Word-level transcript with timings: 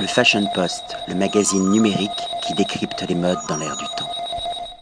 Le 0.00 0.06
Fashion 0.06 0.46
Post, 0.54 0.96
le 1.08 1.16
magazine 1.16 1.70
numérique 1.70 2.10
qui 2.46 2.54
décrypte 2.54 3.04
les 3.08 3.16
modes 3.16 3.38
dans 3.48 3.56
l'air 3.56 3.76
du 3.76 3.84
temps. 3.96 4.08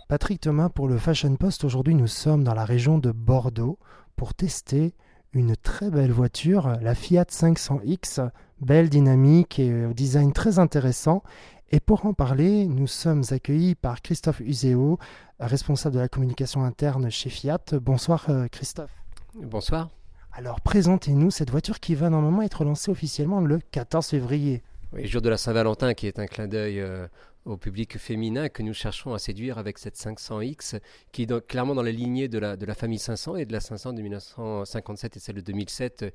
Patrick 0.08 0.42
Thomas 0.42 0.68
pour 0.68 0.88
le 0.88 0.98
Fashion 0.98 1.34
Post. 1.36 1.64
Aujourd'hui, 1.64 1.94
nous 1.94 2.06
sommes 2.06 2.44
dans 2.44 2.52
la 2.52 2.66
région 2.66 2.98
de 2.98 3.12
Bordeaux 3.12 3.78
pour 4.16 4.34
tester 4.34 4.94
une 5.32 5.56
très 5.56 5.90
belle 5.90 6.12
voiture, 6.12 6.76
la 6.82 6.94
Fiat 6.94 7.24
500X, 7.30 8.28
belle, 8.60 8.90
dynamique 8.90 9.58
et 9.58 9.86
au 9.86 9.94
design 9.94 10.34
très 10.34 10.58
intéressant. 10.58 11.22
Et 11.70 11.80
pour 11.80 12.04
en 12.04 12.12
parler, 12.12 12.66
nous 12.66 12.86
sommes 12.86 13.22
accueillis 13.30 13.74
par 13.74 14.02
Christophe 14.02 14.40
Uséo, 14.40 14.98
responsable 15.40 15.94
de 15.94 16.00
la 16.00 16.08
communication 16.08 16.62
interne 16.62 17.10
chez 17.10 17.30
Fiat. 17.30 17.64
Bonsoir 17.80 18.26
euh, 18.28 18.48
Christophe. 18.48 18.92
Bonsoir. 19.34 19.88
Alors 20.32 20.60
présentez-nous 20.60 21.30
cette 21.30 21.50
voiture 21.50 21.80
qui 21.80 21.94
va 21.94 22.10
normalement 22.10 22.42
être 22.42 22.64
lancée 22.64 22.90
officiellement 22.90 23.40
le 23.40 23.60
14 23.70 24.08
février. 24.08 24.62
Oui, 24.96 25.06
jour 25.08 25.20
de 25.20 25.28
la 25.28 25.36
Saint-Valentin 25.36 25.92
qui 25.92 26.06
est 26.06 26.18
un 26.18 26.26
clin 26.26 26.48
d'œil 26.48 26.80
euh, 26.80 27.06
au 27.44 27.58
public 27.58 27.98
féminin 27.98 28.48
que 28.48 28.62
nous 28.62 28.72
cherchons 28.72 29.12
à 29.12 29.18
séduire 29.18 29.58
avec 29.58 29.76
cette 29.76 29.94
500X 29.94 30.80
qui 31.12 31.24
est 31.24 31.46
clairement 31.46 31.74
dans 31.74 31.82
la 31.82 31.90
lignée 31.90 32.28
de 32.28 32.38
la, 32.38 32.56
de 32.56 32.64
la 32.64 32.74
famille 32.74 32.98
500 32.98 33.36
et 33.36 33.44
de 33.44 33.52
la 33.52 33.60
500 33.60 33.92
de 33.92 34.00
1957 34.00 35.18
et 35.18 35.20
celle 35.20 35.34
de 35.34 35.40
2007 35.42 36.02
euh, 36.02 36.10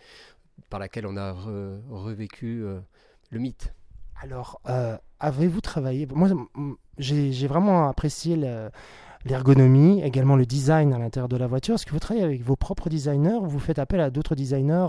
par 0.71 0.79
laquelle 0.79 1.05
on 1.05 1.15
a 1.15 1.31
revécu 1.31 2.63
euh, 2.63 2.79
le 3.29 3.37
mythe. 3.37 3.71
Avez-vous 5.21 5.61
travaillé? 5.61 6.07
Moi, 6.13 6.29
j'ai 6.97 7.47
vraiment 7.47 7.87
apprécié 7.87 8.35
le 8.35 8.69
l'ergonomie, 9.25 10.01
également 10.01 10.35
le 10.35 10.45
design 10.45 10.93
à 10.93 10.97
l'intérieur 10.97 11.29
de 11.29 11.37
la 11.37 11.47
voiture. 11.47 11.75
Est-ce 11.75 11.85
que 11.85 11.91
vous 11.91 11.99
travaillez 11.99 12.25
avec 12.25 12.41
vos 12.41 12.55
propres 12.55 12.89
designers 12.89 13.35
ou 13.35 13.45
vous 13.45 13.59
faites 13.59 13.79
appel 13.79 13.99
à 13.99 14.09
d'autres 14.09 14.35
designers? 14.35 14.87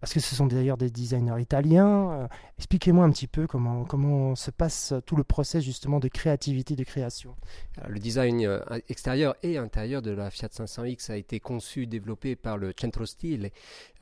Parce 0.00 0.12
que 0.12 0.20
ce 0.20 0.34
sont 0.34 0.46
d'ailleurs 0.46 0.76
des 0.76 0.90
designers 0.90 1.40
italiens? 1.40 2.12
Euh, 2.12 2.28
expliquez-moi 2.58 3.04
un 3.04 3.10
petit 3.10 3.26
peu 3.26 3.46
comment, 3.46 4.34
se 4.34 4.50
passe 4.50 4.94
tout 5.06 5.16
le 5.16 5.24
process 5.24 5.64
justement 5.64 5.98
de 5.98 6.08
créativité, 6.08 6.76
de 6.76 6.84
création. 6.84 7.34
le 7.88 7.98
design 7.98 8.44
euh, 8.44 8.60
extérieur 8.88 9.34
et 9.42 9.56
intérieur 9.56 10.02
de 10.02 10.10
la 10.10 10.30
Fiat 10.30 10.48
500X 10.48 11.10
a 11.10 11.16
été 11.16 11.40
conçu, 11.40 11.86
développé 11.86 12.36
par 12.36 12.58
le 12.58 12.72
Centro 12.78 13.06
Stile. 13.06 13.50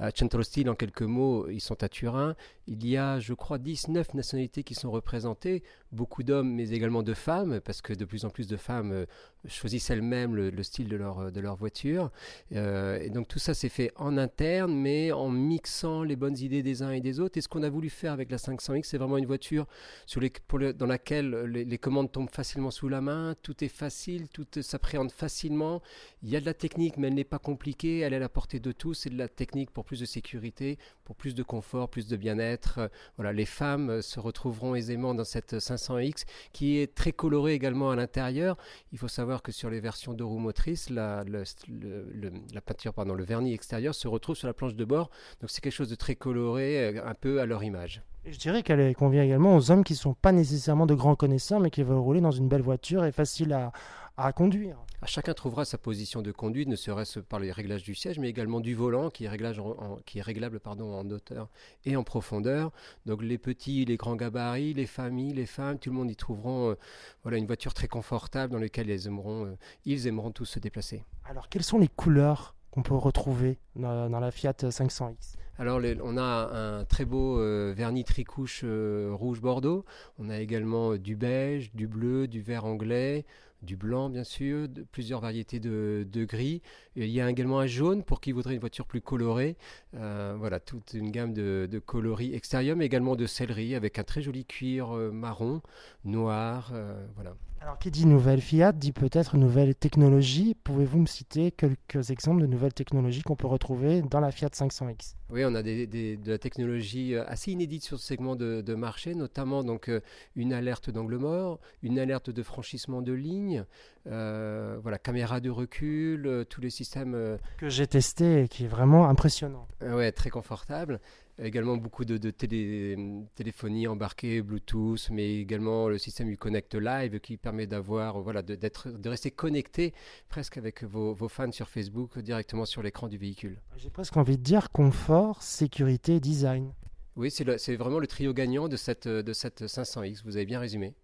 Euh, 0.01 0.11
Centro 0.15 0.43
Stile, 0.43 0.71
en 0.71 0.75
quelques 0.75 1.03
mots, 1.03 1.49
ils 1.49 1.61
sont 1.61 1.83
à 1.83 1.89
Turin. 1.89 2.35
Il 2.67 2.87
y 2.87 2.97
a, 2.97 3.19
je 3.21 3.33
crois, 3.33 3.59
19 3.59 4.15
nationalités 4.15 4.63
qui 4.63 4.75
sont 4.75 4.91
représentées, 4.91 5.63
beaucoup 5.93 6.23
d'hommes 6.23 6.53
mais 6.53 6.71
également 6.71 7.03
de 7.03 7.15
femmes, 7.15 7.61
parce 7.61 7.81
que 7.81 7.93
de 7.93 8.05
plus 8.05 8.25
en 8.25 8.31
plus 8.31 8.47
de 8.47 8.57
femmes 8.57 9.07
choisissent 9.47 9.91
elles-mêmes 9.91 10.35
le, 10.35 10.63
style 10.63 10.89
de 10.89 10.97
leur, 10.97 11.31
de 11.31 11.41
leur 11.41 11.57
voiture. 11.57 12.11
Euh, 12.53 12.99
et 13.01 13.11
donc 13.11 13.29
tout 13.29 13.39
ça 13.39 13.55
s'est 13.55 13.69
fait 13.69 13.93
en 13.97 14.19
interne, 14.19 14.75
mais 14.75 15.13
en 15.13 15.29
mixant 15.29 16.03
les 16.03 16.17
bonnes 16.17 16.37
idées 16.39 16.63
des 16.63 16.83
uns 16.83 16.91
et 16.91 17.01
des 17.01 17.21
autres. 17.21 17.39
Et 17.39 17.41
ce 17.41 17.49
qu'on 17.49 17.63
a 17.63 17.71
voulu 17.71 17.91
faire 17.91 18.13
avec 18.13 18.31
la 18.31 18.37
500X, 18.37 18.85
c'est 18.85 18.99
vraiment 18.99 19.19
une 19.19 19.27
voiture 19.27 19.67
sur 20.07 20.21
les, 20.21 20.33
dans 20.75 20.87
laquelle 20.87 21.31
les, 21.45 21.79
commandes 21.79 22.11
tombent 22.11 22.31
facilement 22.31 22.71
sous 22.71 22.89
la 22.89 23.01
main, 23.01 23.35
tout 23.43 23.63
est 23.65 23.69
facile, 23.69 24.29
tout 24.29 24.47
s'appréhende 24.61 25.13
facilement. 25.13 25.81
Il 26.23 26.29
y 26.29 26.37
a 26.37 26.41
de 26.41 26.47
la 26.47 26.55
technique, 26.55 26.97
mais 26.97 27.09
elle 27.09 27.15
n'est 27.15 27.25
pas 27.25 27.39
compliquée, 27.39 28.01
elle 28.01 28.13
est 28.13 28.17
à 28.17 28.21
la 28.21 28.29
portée 28.29 28.59
de 28.59 28.73
tous. 28.73 28.95
C'est 28.95 29.11
de 29.11 29.19
la 29.19 29.29
technique 29.29 29.71
pour 29.71 29.85
plus 29.85 30.01
de 30.01 30.07
sécurité, 30.07 30.79
pour 31.05 31.15
plus 31.15 31.35
de 31.35 31.43
confort, 31.43 31.89
plus 31.89 32.09
de 32.09 32.17
bien-être. 32.17 32.91
Voilà, 33.17 33.33
les 33.33 33.47
femmes 33.47 34.03
se 34.03 34.19
retrouveront 34.19 34.75
aisément 34.75 35.15
dans 35.15 35.25
cette 35.25 35.58
500X 35.59 36.25
qui 36.53 36.79
est 36.79 36.95
très 36.95 37.13
colorée 37.13 37.55
également 37.55 37.91
à 37.91 37.97
l'intérieur. 37.97 38.57
Il 38.93 38.99
faut 38.99 39.09
savoir 39.09 39.43
que 39.43 39.53
sur 39.53 39.71
les 39.71 39.81
versions 39.81 40.15
de 40.15 40.25
roues 40.25 40.39
motrices, 40.39 40.91
la, 40.91 41.25
la 41.25 42.61
peinture, 42.61 42.95
pardon, 42.95 43.15
le 43.15 43.25
vernis 43.25 43.53
extérieur 43.53 43.95
se 43.95 44.09
retrouve 44.09 44.37
sur 44.37 44.47
la 44.47 44.55
planche 44.55 44.75
de 44.75 44.85
bord. 44.85 45.11
Donc 45.41 45.51
c'est 45.51 45.61
quelque 45.61 45.73
chose 45.73 45.91
de 45.91 45.95
très 45.95 46.15
coloré, 46.15 46.97
euh, 46.97 47.07
un 47.07 47.15
peu 47.15 47.41
à 47.41 47.47
leur 47.47 47.63
image. 47.63 48.03
Je 48.27 48.39
dirais 48.39 48.63
qu'elle 48.63 48.95
convient 48.95 49.23
également 49.23 49.57
aux 49.57 49.71
hommes 49.71 49.85
qui 49.85 49.95
ne 49.95 49.99
sont 49.99 50.15
pas 50.15 50.33
nécessairement 50.33 50.87
de 50.87 50.95
grands 50.95 51.15
connaisseurs, 51.15 51.61
mais 51.61 51.71
qui 51.71 51.83
veulent 51.83 51.97
rouler 51.97 52.21
dans 52.21 52.31
une 52.31 52.49
belle 52.49 52.63
voiture 52.63 53.05
et 53.05 53.13
facile 53.13 53.53
à, 53.53 53.73
à 54.19 54.33
conduire. 54.33 54.77
Chacun 55.05 55.33
trouvera 55.33 55.65
sa 55.65 55.79
position 55.79 56.23
de 56.23 56.33
conduite, 56.33 56.69
ne 56.69 56.75
serait-ce 56.75 57.21
par 57.21 57.39
les 57.39 57.53
réglages 57.53 57.85
du 57.85 57.95
siège, 57.95 58.19
mais 58.19 58.29
également 58.29 58.59
du 58.59 58.75
volant 58.75 59.11
qui 59.11 59.25
est, 59.25 59.29
réglage 59.29 59.63
qui 60.07 60.19
est 60.19 60.23
réglable 60.23 60.59
pardon, 60.59 60.93
en 60.93 61.09
hauteur 61.09 61.49
et 61.85 61.95
en 61.95 62.03
profondeur. 62.03 62.73
Donc 63.07 63.23
les 63.23 63.39
petits, 63.39 63.85
les 63.85 63.97
grands 63.97 64.17
gabarits, 64.17 64.75
les 64.75 64.87
familles, 64.87 65.35
les 65.35 65.47
femmes, 65.47 65.79
tout 65.79 65.91
le 65.91 65.97
monde 65.97 66.11
y 66.11 66.17
trouveront 66.17 66.71
euh, 66.71 66.75
voilà, 67.23 67.39
une 67.39 67.47
voiture 67.47 67.75
très 67.75 67.87
confortable 67.87 68.53
dans 68.53 68.59
laquelle 68.59 68.91
ils 68.91 69.07
aimeront, 69.07 69.47
euh, 69.47 69.57
ils 69.85 70.09
aimeront 70.09 70.33
tous 70.33 70.47
se 70.47 70.59
déplacer. 70.59 71.05
Alors 71.25 71.49
quelles 71.49 71.63
sont 71.63 71.79
les 71.79 71.89
couleurs 71.89 72.57
qu'on 72.73 72.83
peut 72.83 72.97
retrouver 72.97 73.61
dans, 73.77 74.09
la 74.09 74.31
Fiat 74.33 74.53
500X 74.53 75.37
alors, 75.61 75.81
on 76.05 76.17
a 76.17 76.23
un 76.23 76.85
très 76.85 77.05
beau 77.05 77.41
euh, 77.41 77.75
vernis 77.77 78.05
tricouche 78.05 78.65
rouge 78.65 79.41
bordeaux. 79.41 79.85
On 80.17 80.31
a 80.31 80.39
également 80.39 80.95
du 80.95 81.17
beige, 81.17 81.75
du 81.75 81.89
bleu, 81.89 82.29
du 82.29 82.41
vert 82.41 82.65
anglais, 82.65 83.27
du 83.63 83.77
blanc 83.77 84.09
bien 84.11 84.25
sûr, 84.25 84.69
plusieurs 84.93 85.21
variétés 85.21 85.61
de, 85.61 86.25
gris. 86.25 86.63
il 86.97 87.07
y 87.07 87.21
a 87.21 87.29
également 87.29 87.61
un 87.61 87.67
jaune 87.67 88.03
pour 88.03 88.21
qui 88.21 88.33
voudrait 88.33 88.55
une 88.55 88.61
voiture 88.61 88.87
plus 88.87 89.01
colorée. 89.01 89.57
Euh, 89.95 90.37
voilà, 90.39 90.61
toute 90.61 90.95
une 90.95 91.11
gamme 91.11 91.33
de, 91.33 91.83
coloris 91.85 92.35
extérieurs, 92.35 92.77
mais 92.77 92.87
également 92.87 93.17
de 93.17 93.27
céleri 93.27 93.75
avec 93.75 93.99
un 93.99 94.05
très 94.05 94.23
joli 94.23 94.45
cuir 94.45 94.97
euh, 94.97 95.11
marron, 95.11 95.63
noir. 96.05 96.71
Euh, 96.73 97.07
voilà. 97.15 97.35
Alors, 97.61 97.79
qui 97.79 97.91
dit 97.91 98.07
nouvelle 98.07 98.41
Fiat 98.41 98.73
dit 98.73 98.93
peut-être 98.93 99.37
nouvelle 99.37 99.75
technologie. 99.75 100.55
Pouvez-vous 100.55 101.01
me 101.01 101.07
citer 101.07 101.51
quelques 101.51 102.11
exemples 102.11 102.41
de 102.41 102.47
nouvelles 102.47 102.73
technologies 102.73 103.23
qu'on 103.23 103.35
peut 103.35 103.49
retrouver 103.49 104.01
dans 104.03 104.21
la 104.21 104.31
Fiat 104.31 104.49
500X 104.49 105.17
Oui, 105.31 105.45
on 105.45 105.55
a 105.55 105.63
de 105.63 106.31
la 106.31 106.39
technologie 106.39 107.15
euh, 107.15 107.25
assez 107.27 107.51
inédite 107.51 107.83
sur 107.83 107.99
ce 107.99 108.07
segment 108.07 108.37
de, 108.37 108.75
marché, 108.75 109.15
notamment 109.15 109.65
donc 109.65 109.89
euh, 109.89 110.01
une 110.37 110.53
alerte 110.53 110.89
d'angle 110.91 111.17
mort, 111.17 111.59
une 111.83 111.99
alerte 111.99 112.31
de 112.31 112.43
franchissement 112.45 113.03
de 113.03 113.13
ligne, 113.13 113.65
euh, 114.07 114.79
voilà, 114.81 114.99
caméra 114.99 115.41
de 115.41 115.51
recul, 115.51 116.47
tous 116.49 116.61
les 116.61 116.71
systèmes 116.71 117.39
que 117.59 117.69
j'ai 117.69 117.87
testé 117.89 118.45
et 118.45 118.49
qui 118.49 118.65
est 118.65 118.69
vraiment 118.69 119.09
impressionnant. 119.09 119.67
ouais, 119.83 120.13
très 120.13 120.31
confortable 120.31 121.01
également 121.39 121.77
beaucoup 121.77 122.05
de, 122.05 122.31
téléphonie 122.31 123.87
embarquée, 123.87 124.43
Bluetooth, 124.43 125.11
mais 125.11 125.41
également 125.41 125.89
le 125.89 125.99
système 125.99 126.29
Uconnect 126.29 126.75
Live 126.75 127.21
qui 127.21 127.37
permet 127.37 127.67
d'avoir, 127.67 128.21
voilà, 128.21 128.43
de, 128.43 128.57
de 128.57 129.09
rester 129.09 129.31
connecté 129.31 129.95
presque 130.29 130.57
avec 130.57 130.85
vos, 130.85 131.15
fans 131.29 131.53
sur 131.53 131.69
Facebook 131.69 132.19
directement 132.19 132.65
sur 132.65 132.83
l'écran 132.83 133.09
du 133.09 133.19
véhicule. 133.19 133.61
J'ai 133.77 133.91
presque 133.91 134.17
envie 134.17 134.39
de 134.39 134.43
dire 134.43 134.71
confort, 134.71 135.43
sécurité, 135.43 136.21
design. 136.21 136.73
Oui, 137.17 137.31
c'est 137.31 137.77
vraiment 137.77 137.99
le 137.99 138.07
trio 138.07 138.33
gagnant 138.33 138.69
de 138.69 138.77
cette, 138.77 139.09
de 139.09 139.33
cette 139.33 139.63
500X, 139.63 140.23
vous 140.25 140.37
avez 140.37 140.47
bien 140.47 140.61
résumé. 140.61 140.95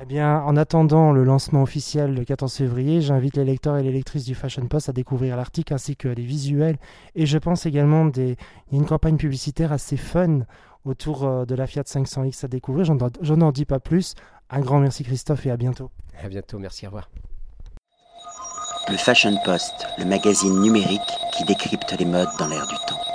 Eh 0.00 0.04
bien, 0.04 0.42
en 0.42 0.56
attendant 0.56 1.10
le 1.10 1.24
lancement 1.24 1.62
officiel 1.62 2.14
le 2.14 2.24
14 2.24 2.54
février, 2.54 3.00
j'invite 3.00 3.36
les 3.36 3.44
lecteurs 3.44 3.78
et 3.78 3.82
les 3.82 3.90
lectrices 3.90 4.24
du 4.24 4.36
Fashion 4.36 4.64
Post 4.66 4.88
à 4.88 4.92
découvrir 4.92 5.36
l'article 5.36 5.74
ainsi 5.74 5.96
que 5.96 6.06
les 6.06 6.22
visuels. 6.22 6.76
Et 7.16 7.26
je 7.26 7.36
pense 7.36 7.66
également 7.66 8.04
des... 8.04 8.36
y 8.70 8.76
a 8.76 8.78
une 8.78 8.86
campagne 8.86 9.16
publicitaire 9.16 9.72
assez 9.72 9.96
fun 9.96 10.42
autour 10.84 11.24
euh, 11.24 11.44
de 11.44 11.56
la 11.56 11.66
Fiat 11.66 11.82
500X 11.82 12.44
à 12.44 12.48
découvrir. 12.48 12.84
Je 13.20 13.34
n'en 13.34 13.50
dis 13.50 13.64
pas 13.64 13.80
plus. 13.80 14.14
Un 14.50 14.60
grand 14.60 14.78
merci 14.78 15.02
Christophe 15.02 15.46
et 15.46 15.50
à 15.50 15.56
bientôt. 15.56 15.90
À 16.22 16.28
bientôt, 16.28 16.60
merci, 16.60 16.86
au 16.86 16.90
revoir. 16.90 17.10
Le 18.88 18.96
Fashion 18.96 19.36
Post, 19.44 19.86
le 19.98 20.04
magazine 20.04 20.60
numérique 20.60 21.00
qui 21.36 21.44
décrypte 21.44 21.92
les 21.98 22.06
modes 22.06 22.28
dans 22.38 22.46
l'air 22.46 22.66
du 22.68 22.76
temps. 22.86 23.07